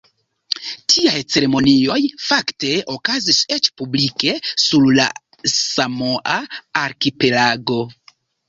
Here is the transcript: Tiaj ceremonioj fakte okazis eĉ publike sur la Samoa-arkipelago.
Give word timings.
Tiaj 0.93 1.19
ceremonioj 1.33 1.97
fakte 2.29 2.71
okazis 2.95 3.43
eĉ 3.57 3.69
publike 3.83 4.33
sur 4.65 4.89
la 5.01 5.07
Samoa-arkipelago. 5.59 7.79